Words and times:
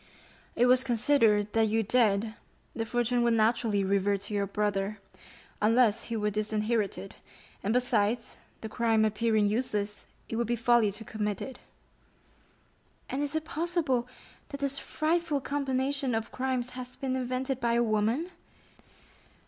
"It 0.55 0.65
was 0.65 0.83
considered, 0.83 1.53
that 1.53 1.67
you 1.67 1.83
dead, 1.83 2.33
the 2.75 2.87
fortune 2.87 3.21
would 3.21 3.35
naturally 3.35 3.83
revert 3.83 4.21
to 4.21 4.33
your 4.33 4.47
brother, 4.47 4.97
unless 5.61 6.05
he 6.05 6.17
were 6.17 6.31
disinherited; 6.31 7.13
and 7.61 7.71
besides, 7.71 8.37
the 8.61 8.67
crime 8.67 9.05
appearing 9.05 9.45
useless, 9.47 10.07
it 10.27 10.37
would 10.37 10.47
be 10.47 10.55
folly 10.55 10.91
to 10.93 11.05
commit 11.05 11.39
it." 11.39 11.59
"And 13.11 13.21
is 13.21 13.35
it 13.35 13.45
possible 13.45 14.07
that 14.49 14.59
this 14.59 14.79
frightful 14.79 15.39
combination 15.39 16.15
of 16.15 16.31
crimes 16.31 16.71
has 16.71 16.95
been 16.95 17.15
invented 17.15 17.59
by 17.59 17.73
a 17.73 17.83
woman?" 17.83 18.31